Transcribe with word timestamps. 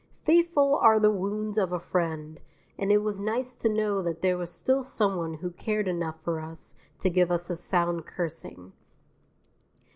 Faithful 0.23 0.73
are 0.77 0.99
the 0.99 1.11
wounds 1.11 1.59
of 1.59 1.71
a 1.71 1.79
friend, 1.79 2.39
and 2.75 2.91
it 2.91 3.03
was 3.03 3.19
nice 3.19 3.55
to 3.55 3.69
know 3.69 4.01
that 4.01 4.23
there 4.23 4.35
was 4.35 4.51
still 4.51 4.81
someone 4.81 5.35
who 5.35 5.51
cared 5.51 5.87
enough 5.87 6.19
for 6.23 6.39
us 6.39 6.73
to 6.97 7.07
give 7.07 7.31
us 7.31 7.51
a 7.51 7.55
sound 7.55 8.07
cursing. 8.07 8.73